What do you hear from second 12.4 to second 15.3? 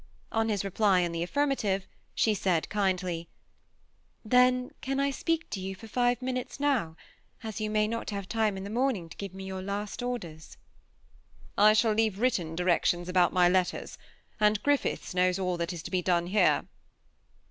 directions about ray letters, and Griffiths